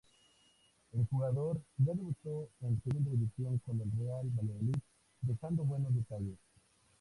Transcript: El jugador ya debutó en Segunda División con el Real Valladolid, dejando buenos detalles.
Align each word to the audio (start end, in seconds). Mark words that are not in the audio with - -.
El 0.93 1.05
jugador 1.05 1.61
ya 1.77 1.93
debutó 1.93 2.49
en 2.63 2.81
Segunda 2.81 3.11
División 3.11 3.59
con 3.59 3.79
el 3.81 3.91
Real 3.91 4.27
Valladolid, 4.31 4.77
dejando 5.21 5.63
buenos 5.63 5.93
detalles. 5.93 6.39